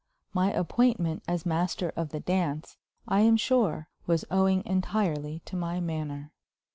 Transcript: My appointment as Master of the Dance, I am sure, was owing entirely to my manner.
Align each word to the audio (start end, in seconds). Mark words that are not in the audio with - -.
My 0.33 0.51
appointment 0.51 1.21
as 1.27 1.45
Master 1.45 1.93
of 1.95 2.09
the 2.09 2.19
Dance, 2.19 2.75
I 3.07 3.19
am 3.21 3.37
sure, 3.37 3.87
was 4.07 4.25
owing 4.31 4.65
entirely 4.65 5.43
to 5.45 5.55
my 5.55 5.79
manner. 5.79 6.31